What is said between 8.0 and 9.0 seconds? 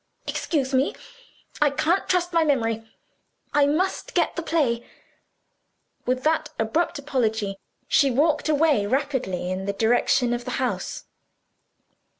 walked away